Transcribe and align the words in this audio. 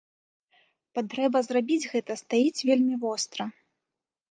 Патрэба 0.97 1.37
зрабіць 1.49 1.87
гэта 1.93 2.17
стаіць 2.23 2.65
вельмі 2.73 2.95
востра. 3.07 3.51